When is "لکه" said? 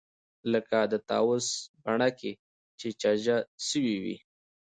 0.53-0.77